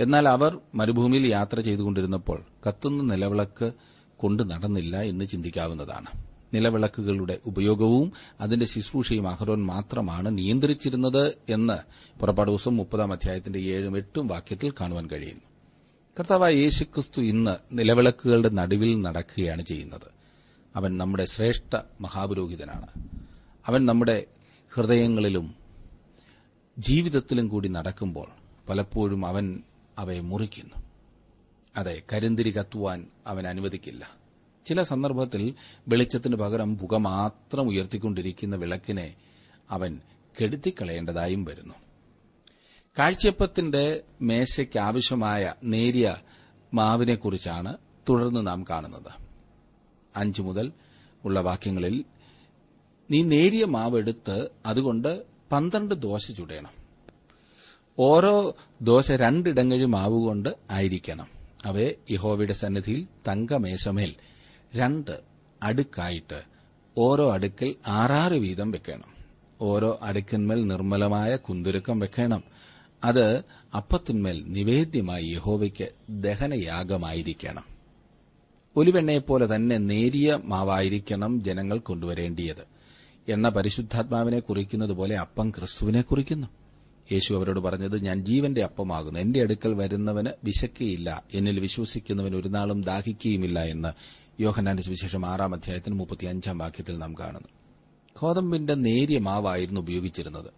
[0.00, 3.72] എന്നാൽ അവർ മരുഭൂമിയിൽ യാത്ര ചെയ്തുകൊണ്ടിരുന്നപ്പോൾ കത്തുന്ന നിലവിളക്ക്
[4.16, 6.27] കൊണ്ടു നടന്നില്ല എന്ന് ചിന്തിക്കാവുന്നതാണ്.
[6.54, 11.78] നിലവിളക്കുകളുടെ ഉപയോഗവും അതിന്റെ ശുശ്രൂഷയും അഹ്റോൻ മാത്രമാണ് നിയന്ത്രിച്ചിരുന്നത് എന്ന്
[12.20, 15.42] പുറപ്പാട് ദിവസം മുപ്പതാം അധ്യായത്തിന്റെ ഏഴും എട്ടും വാക്യത്തിൽ കാണുവാൻ കഴിയുന്നു.
[16.20, 20.18] കർത്താവായ യേശുക്രിസ്തു ഇന്ന് നിലവിളക്കുകളുടെ നടുവിൽ നടക്കുകയാണ് ചെയ്യുന്നത്.
[20.76, 22.86] അവൻ നമ്മുടെ ശ്രേഷ്ഠ മഹാപുരോഹിതനാണ്.
[23.66, 24.24] അവൻ നമ്മുടെ
[24.74, 25.54] ഹൃദയങ്ങളിലും
[26.78, 28.26] ജീവിതത്തിലും കൂടി നടക്കുമ്പോൾ
[28.68, 29.62] പലപ്പോഴും അവൻ
[29.98, 30.82] അവയെ മുറിക്കുന്നു.
[31.76, 34.27] അതെ കരിന്തിരി കത്തുവാൻ അവൻ അനുവദിക്കില്ല.
[34.68, 35.54] ചില സന്ദർഭത്തിൽ
[35.88, 39.14] വെളിച്ചത്തിന് പകരം പുക മാത്രം ഉയർത്തിക്കൊണ്ടിരിക്കുന്ന വിളക്കിനെ
[39.70, 40.00] അവൻ
[40.40, 41.74] കെടുത്തിക്കളയേണ്ടതായും വരുന്നു.
[42.98, 46.16] കാഴ്ചയപ്പത്തിന്റെ മേശയ്ക്ക് ആവശ്യമായ നേരിയ
[46.74, 47.76] മാവിനെക്കുറിച്ചാണ്
[48.08, 49.10] തുടർന്ന് നാം കാണുന്നത്.
[50.16, 50.72] അഞ്ചു മുതൽ
[51.24, 52.04] ഉള്ള വാക്യങ്ങളിൽ
[53.10, 56.74] നീ നേരിയ മാവ് എടുത്ത് അതുകൊണ്ട് പന്ത്രണ്ട് ദോശ ചുടയണം
[57.98, 61.26] ഓരോ ദോശ രണ്ടിടങ്ങഴി മാവ് കൊണ്ട് ആയിരിക്കണം.
[61.64, 64.14] അവയെ യഹോവയുടെ സന്നിധിയിൽ തങ്കമേശമേൽ
[64.76, 65.20] രണ്ട്
[65.62, 66.42] അടുക്കായിട്ട്
[66.98, 69.18] ഓരോ അടുക്കിൽ ആറാറ് വീതം വെക്കണം.
[69.60, 72.42] ഓരോ അടുക്കിന്മേൽ നിർമ്മലമായ കുന്തുരുക്കം വെക്കണം.
[73.04, 73.36] അത്
[73.74, 77.64] അപ്പത്തിന്മേൽ നിവേദ്യമായി യഹോവയ്ക്ക് ദഹനയാഗമായിരിക്കണം.
[78.76, 82.66] ഒലിവെണ്ണയെപ്പോലെ തന്നെ നേരിയ മാവായിരിക്കണം ജനങ്ങൾ കൊണ്ടുവരേണ്ടിയത്.
[83.28, 86.46] എണ്ണ പരിശുദ്ധാത്മാവിനെ കുറിക്കുന്നതുപോലെ അപ്പം ക്രിസ്തുവിനെ കുറിക്കുന്നു.
[87.12, 89.20] യേശു അവരോട് പറഞ്ഞത് ഞാൻ ജീവന്റെ അപ്പമാകുന്നു.
[89.20, 91.24] എന്റെ അടുക്കൽ വരുന്നവന് വിശക്കുകയില്ല.
[91.34, 93.88] എന്നിൽ വിശ്വസിക്കുന്നവൻ ഒരു നാളും ദാഹിക്കുകയുമില്ല എന്ന്
[94.40, 97.48] യോഹന്നാന്റെ സുവിശേഷം ആറാം അധ്യായത്തിന് മുപ്പത്തിയഞ്ചാം വാക്യത്തിൽ നാം കാണുന്നു.
[98.22, 100.50] ഗോതമ്പിന്റെ നേരിയ മാവായിരുന്നു ഉപയോഗിച്ചിരുന്നത്.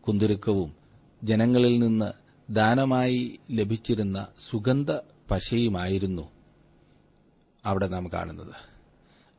[0.00, 0.74] കുന്തുരുക്കവും
[1.22, 2.12] ജനങ്ങളിൽ നിന്ന്
[2.52, 4.92] ദാനമായി ലഭിച്ചിരുന്ന സുഗന്ധ
[5.30, 6.28] പശയുമായിരുന്നു
[7.64, 8.54] അവിടെ നാം കാണുന്നത്.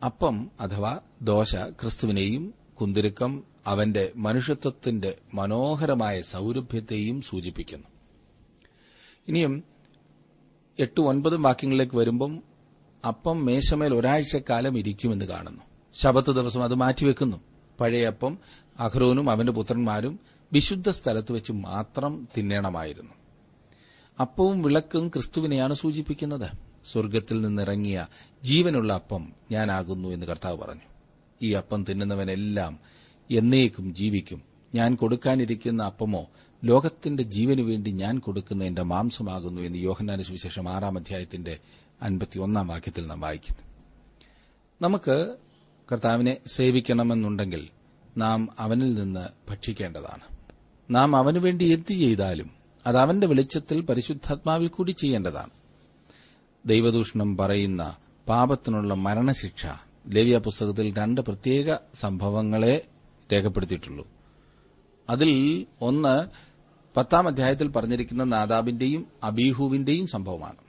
[0.06, 7.88] അപ്പം അഥവാ ദോശ ക്രിസ്തുവിനെയും കുന്തിരുക്കം അവന്റെ മനുഷ്യത്വത്തിന്റെ മനോഹരമായ സൌരഭ്യത്തെയും സൂചിപ്പിക്കുന്നു.
[9.28, 9.64] ഇനിയും
[10.80, 12.49] എട്ട് ഒൻപതും വാക്യങ്ങളിലേക്ക് വരുമ്പം
[13.08, 15.62] അപ്പം മേശമേൽ ഒരാഴ്ചക്കാലം ഇരിക്കുമെന്ന് കാണുന്നു.
[15.94, 17.38] ശബത്ത് ദിവസം അത് മാറ്റിവെക്കുന്നു.
[17.80, 18.38] പഴയ അപ്പം
[18.80, 20.20] അഹ്റോനും അവന്റെ പുത്രന്മാരും
[20.54, 23.14] വിശുദ്ധ സ്ഥലത്ത് വെച്ച് മാത്രം തിന്നേണമായിരുന്നു.
[24.22, 26.50] അപ്പവും വിളക്കും ക്രിസ്തുവിനെയാണ് സൂചിപ്പിക്കുന്നത്.
[26.92, 28.08] സ്വർഗത്തിൽ നിന്നിറങ്ങിയ
[28.44, 30.82] ജീവനുള്ള അപ്പം ഞാനാകുന്നു എന്ന് കർത്താവ് പറഞ്ഞു.
[31.42, 32.80] ഈ അപ്പം തിന്നുന്നവനെല്ലാം
[33.32, 34.42] എന്നേക്കും ജീവിക്കും.
[34.76, 36.30] ഞാൻ കൊടുക്കാനിരിക്കുന്ന അപ്പമോ
[36.64, 41.60] ലോകത്തിന്റെ ജീവനു വേണ്ടി ഞാൻ കൊടുക്കുന്ന എന്റെ മാംസമാകുന്നു എന്ന് യോഹന്നാന സുവിശേഷം ആറാം അധ്യായത്തിന്റെ
[42.02, 43.62] അൻപത്തിയൊന്നാം വാക്യത്തിൽ നാം വായിക്കുന്നു.
[44.82, 45.36] നമുക്ക്
[45.92, 47.68] കർത്താവിനെ സേവിക്കണമെന്നുണ്ടെങ്കിൽ
[48.18, 50.38] നാം അവനിൽ നിന്ന് ഭക്ഷിക്കേണ്ടതാണ്.
[50.92, 52.50] നാം അവനുവേണ്ടി എന്ത് ചെയ്താലും
[52.88, 55.50] അത് അവന്റെ വെളിച്ചത്തിൽ പരിശുദ്ധാത്മാവിൽ കൂടി ചെയ്യേണ്ടതാണ്.
[56.66, 57.96] ദൈവദൂഷണം പറയുന്ന
[58.28, 59.66] പാപത്തിനുള്ള മരണശിക്ഷ
[60.08, 62.86] ലേവ്യ പുസ്തകത്തിൽ രണ്ട് പ്രത്യേക സംഭവങ്ങളെ
[63.34, 64.08] രേഖപ്പെടുത്തിയിട്ടുള്ളൂ.
[65.10, 66.28] അതിൽ ഒന്ന്
[66.98, 70.69] പത്താം അധ്യായത്തിൽ പറഞ്ഞിരിക്കുന്ന നാദാബിന്റെയും അബീഹുവിന്റെയും സംഭവമാണ്.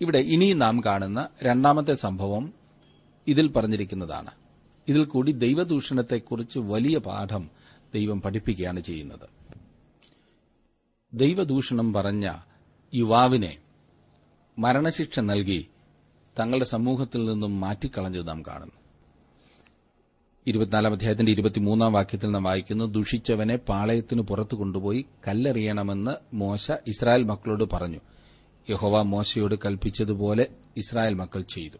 [0.00, 2.52] ഇവിടെ ഇനി നാം കാണുന്ന രണ്ടാമത്തെ സംഭവം
[3.26, 4.30] ഇതിൽ പറഞ്ഞിരിക്കുന്നതാണ്.
[4.88, 7.50] ഇതിൽ കൂടി ദൈവദൂഷണത്തെക്കുറിച്ച് വലിയ പാഠം
[7.94, 9.28] ദൈവം പഠിപ്പിക്കുകയാണ് ചെയ്യുന്നത്.
[11.14, 12.32] ദൈവദൂഷണം പറഞ്ഞ
[12.94, 13.58] യുവാവിനെ
[14.58, 15.68] മരണശിക്ഷ നൽകി
[16.38, 18.72] തങ്ങളുടെ സമൂഹത്തിൽ നിന്നും മാറ്റിക്കളഞ്ഞത് നാം കാണുന്നു.
[20.46, 28.00] ഇരുപത്തിനാലാം അധ്യായത്തിന്റെ ഇരുപത്തിമൂന്നാം വാക്യത്തിൽ നാം വായിക്കുന്നു ദുഷിച്ചവനെ പാളയത്തിന് പുറത്തു കൊണ്ടുപോയി കല്ലെറിയണമെന്ന് മോശ ഇസ്രായേൽ മക്കളോട് പറഞ്ഞു.
[28.70, 30.46] യഹോവ മോശയോട് കൽപ്പിച്ചതുപോലെ
[30.76, 31.76] ഇസ്രായേൽ മക്കൾ ചെയ്തു.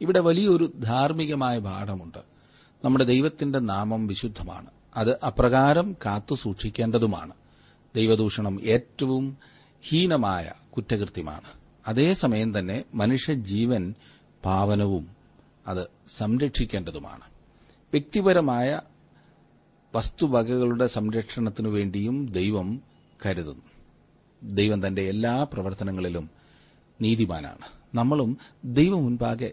[0.00, 2.18] ഇവിടെ വലിയൊരു ധാർമ്മികമായ പാഠമുണ്ട്.
[2.84, 4.70] നമ്മുടെ ദൈവത്തിന്റെ നാമം വിശുദ്ധമാണ്.
[4.96, 7.34] അത് അപ്രകാരം കാത്തുസൂക്ഷിക്കേണ്ടതുമാണ്
[7.96, 9.36] ദൈവദൂഷണം ഏറ്റവും
[9.88, 11.48] ഹീനമായ കുറ്റകൃത്യമാണ്.
[11.86, 13.94] അതേസമയം തന്നെ മനുഷ്യജീവൻ
[14.44, 15.08] പാവനവും
[15.66, 17.24] അത് സംരക്ഷിക്കേണ്ടതുമാണ്.
[17.92, 18.80] വ്യക്തിപരമായ
[19.94, 22.82] വസ്തുവകകളുടെ സംരക്ഷണത്തിനു വേണ്ടിയും ദൈവം
[23.26, 23.75] കരുതുന്നു.
[24.46, 26.30] ദൈവം തന്റെ എല്ലാ പ്രവർത്തനങ്ങളിലും
[27.00, 27.58] നീതിമാനാണ്.
[27.94, 29.52] നമ്മളും ദൈവം മുൻപാകെ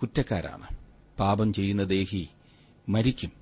[0.00, 0.66] കുറ്റക്കാരാണ്.
[1.18, 2.28] പാപം ചെയ്യുന്ന ദേഹി
[2.88, 3.32] മരിക്കും.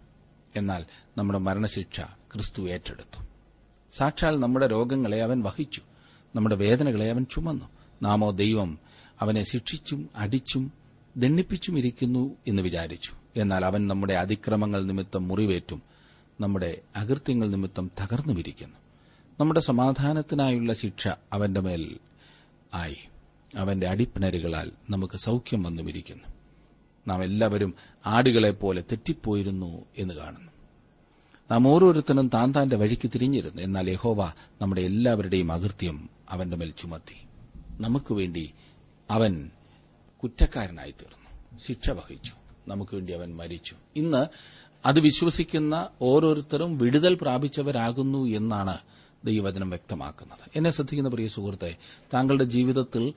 [0.57, 0.85] എന്നാൽ
[1.19, 3.25] നമ്മുടെ മരണശിക്ഷ ക്രിസ്തു ഏറ്റെടുത്തു.
[3.93, 5.83] സാക്ഷാൽ നമ്മുടെ രോഗങ്ങളെ അവൻ വഹിച്ചു.
[6.37, 7.65] നമ്മുടെ വേദനകളെ അവൻ ചുമന്നു.
[8.03, 8.79] നാമോ ദൈവം
[9.21, 10.73] അവനെ ശിക്ഷിച്ചും അടിച്ചും
[11.17, 13.13] ദണ്ണിപ്പിച്ചും ഇരിക്കുന്നു എന്ന് വിചാരിച്ചു.
[13.37, 15.83] എന്നാൽ അവൻ നമ്മുടെ അതിക്രമങ്ങൾ നിമിത്തം മുറിവേറ്റും
[16.41, 18.78] നമ്മുടെ അകൃത്യങ്ങൾ നിമിത്തം തകർന്നുമിരിക്കുന്നു.
[19.41, 21.99] നമ്മുടെ സമാധാനത്തിനായുള്ള ശിക്ഷ അവന്റെ മേൽ
[22.75, 22.97] ആയി.
[23.57, 26.25] അവന്റെ അടിപ്പിണരുകളാൽ നമുക്ക് സൌഖ്യം വന്നുമിരിക്കുന്നു.
[27.09, 27.75] നാം എല്ലാവരും
[28.07, 30.53] ആടുകളെ പോലെ തെറ്റിപ്പോയിരുന്നു എന്ന് കാണുന്നു.
[31.51, 33.63] നാം ഓരോരുത്തരും താൻ താന്റെ വഴിക്ക് തിരിഞ്ഞിരുന്നു.
[33.63, 37.27] എന്നാൽ യഹോവ നമ്മുടെ എല്ലാവരുടെയും അകൃത്യം അവന്റെ മേൽ ചുമത്തി.
[37.81, 38.55] നമുക്ക് വേണ്ടി
[39.11, 39.51] അവൻ
[40.23, 41.59] കുറ്റക്കാരനായി തീർന്നു.
[41.59, 42.33] ശിക്ഷ വഹിച്ചു.
[42.69, 43.77] നമുക്ക് വേണ്ടി അവൻ മരിച്ചു.
[43.97, 44.27] ഇന്ന്
[44.87, 48.79] അത് വിശ്വസിക്കുന്ന ഓരോരുത്തരും വിടുതൽ പ്രാപിച്ചവരാകുന്നു എന്നാണ്
[49.29, 50.39] ദൈവവചനം വ്യക്തമാക്കുന്നത്.
[50.57, 51.77] എന്നെ ശ്രദ്ധിക്കുന്ന പ്രിയ സുഹൃത്തെ
[52.15, 53.15] താങ്കളുടെ ജീവിതത്തിൽ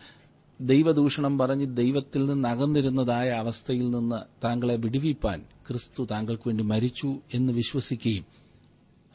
[0.62, 8.26] ദൈവദൂഷണം പറഞ്ഞ് ദൈവത്തിൽ നിന്ന് അകന്നിരുന്നതായ അവസ്ഥയിൽ നിന്ന് താങ്കളെ വിടുവിപ്പാൻ ക്രിസ്തു താങ്കൾക്ക് വേണ്ടി മരിച്ചു എന്ന് വിശ്വസിക്കുകയും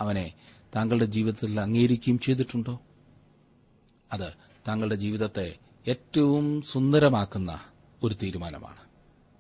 [0.01, 0.33] അവനെ
[0.77, 2.81] താങ്കളുടെ ജീവിതത്തിൽ അംഗീകരിക്കുകയും ചെയ്തിട്ടുണ്ടോ?
[4.13, 4.33] അത്
[4.69, 5.57] താങ്കളുടെ ജീവിതത്തെ
[5.89, 7.61] ഏറ്റവും സുന്ദരമാക്കുന്ന
[8.03, 8.81] ഒരു തീരുമാനമാണ്.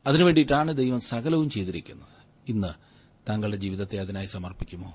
[0.07, 2.14] അതിനുവേണ്ടിയിട്ടാണ് ദൈവം സകലവും ചെയ്തിരിക്കുന്നത്.
[2.49, 2.69] ഇന്ന്
[3.29, 4.95] താങ്കളുടെ ജീവിതത്തെ അതിനായി സമർപ്പിക്കുമോ?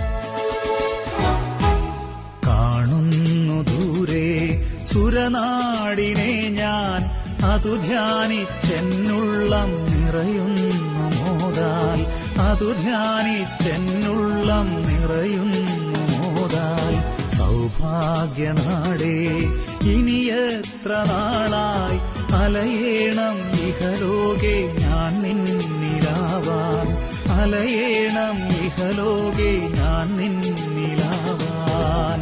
[4.91, 7.01] സുരനാടിനെ ഞാൻ
[7.51, 10.67] അതു ധ്യാനിച്ചെന്നുള്ളം നിറയുന്നു
[11.17, 11.99] മോദാൽ
[12.47, 15.63] അതു ധ്യാനിച്ചെന്നുള്ളം നിറയുന്നു
[16.13, 16.93] മോദാൽ
[17.37, 19.15] സൗഭാഗ്യനാടേ
[19.93, 21.99] ഇനി എത്ര നാളായി
[22.41, 26.87] അലയേണം ഇഹലോകെ ഞാൻ നിന്നിലാവാൻ
[27.39, 32.19] അലയേണം ഇഹലോകെ ഞാൻ നിന്നിലാവാൻ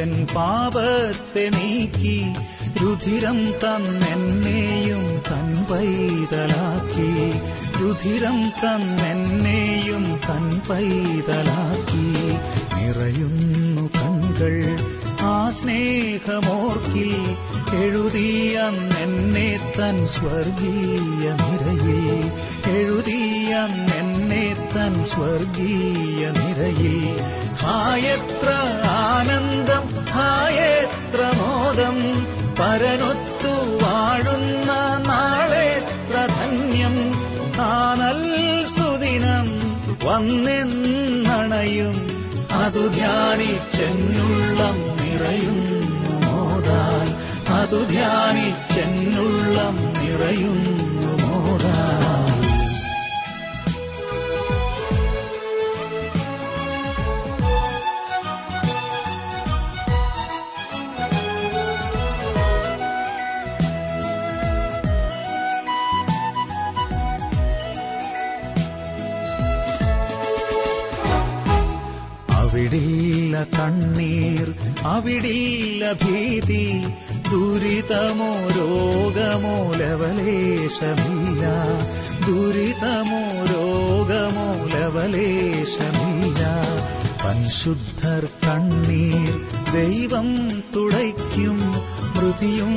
[0.00, 2.32] നാളിലേശുവൻ പാപത്തെ നീക്കി
[2.82, 7.32] രുധിരം തന്നെന്നെയും തൻ പൈതലാക്കി.
[7.80, 12.08] രുധിരം തന്നെന്നെയും തൻ പൈതലാക്കി.
[12.76, 14.76] നിറയുന്നു കൺകൾ
[15.20, 17.36] ആ സ്നേഹമോർക്കിൽ
[17.76, 22.30] എഴുതിയെന്നെ തൻ സ്വർഗീയ നിരയിൽ.
[23.50, 27.20] എഴുതിയെന്നെ തൻ സ്വർഗീയ നിരയിൽ.
[27.54, 28.50] ഹായത്ര
[28.88, 32.26] ആനന്ദം ഹായത്ര മോദം.
[32.60, 33.52] പരനൊത്തു
[33.84, 34.72] വാഴുന്ന
[35.08, 36.96] നാളെത്ര ധന്യം.
[37.60, 38.22] ആനൽ
[38.66, 39.48] സുദിനം
[40.04, 41.94] വന്നെന്നണയും
[42.52, 47.08] അതു ധ്യാനിച്ചെന്നുള്ളം നിറയുന്നു മോദാൽ
[47.52, 50.99] അതു ധ്യാനിച്ചെന്നുള്ളം നിറയുന്നു
[77.90, 81.44] ദുരിതമോ രോഗമോ ലവലേശമില്ല
[82.26, 86.42] ദുരിതമോ രോഗമോ ലവലേശമില്ല
[87.22, 89.32] പരിശുദ്ധർ കണ്ണീർ
[89.72, 90.28] ദൈവം
[90.74, 91.58] തുടയ്ക്കും
[92.14, 92.72] മൃതിയും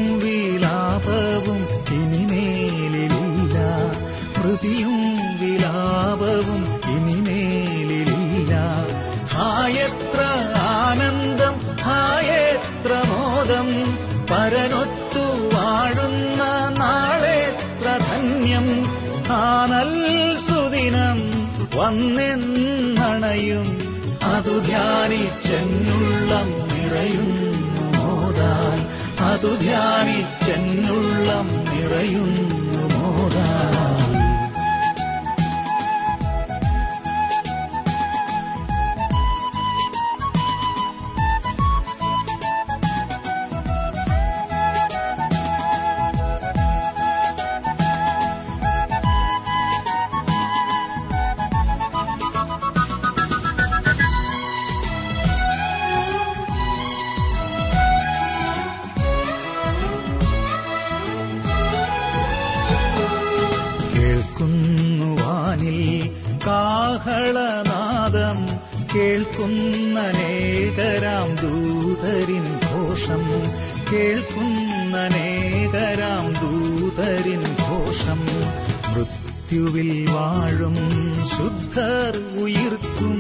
[21.77, 23.67] വന്നെന്നണയും
[24.35, 27.49] അതു ധ്യാനിച്ചെന്നുള്ളം നിറയുന്നു
[27.97, 28.79] മോദാൻ.
[29.31, 33.82] അതു ധ്യാനിച്ചെന്നുള്ളം നിറയുന്നു മോദാൽ
[74.93, 78.21] കേൾക്കുന്ന നേകരാം ദൂതരിൻ ഘോഷം.
[78.93, 80.75] മൃത്യുവിൽ വാഴും
[81.37, 83.17] ശുദ്ധർ ഉയർത്തും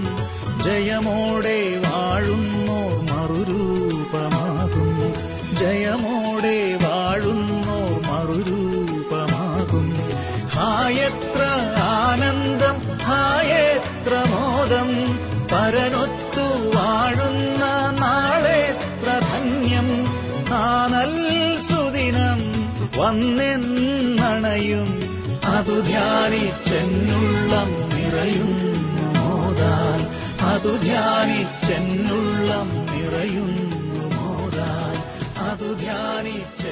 [0.63, 4.91] ജയമോടെ വാഴുന്നോർ മറുരൂപമാകും.
[5.57, 9.87] ജയമോടെ വാഴുന്നോർ മറുരൂപമാകും.
[10.55, 11.41] ഹായത്ര
[11.81, 14.89] ആനന്ദം ഹായത്ര മോദം
[15.51, 16.22] പരനൊത്തു
[23.13, 24.87] വന്നെന്നണയും
[25.45, 28.79] അതു ധ്യാനിച്ചെന്നുള്ളം നിറയുന്നു
[29.19, 29.99] മോദാൻ.
[30.47, 33.77] അതു ധ്യാനിച്ചെന്നുള്ളം നിറയുന്നു
[34.15, 34.95] മോദാൻ.
[35.47, 36.62] അതു ധ്യാനിച്ച